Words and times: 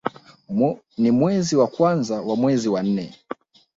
Ni 0.97 1.11
mwezi 1.11 1.55
wa 1.55 1.67
kwanza 1.67 2.15
na 2.25 2.35
mwezi 2.35 2.69
wa 2.69 2.83
nne 2.83 3.15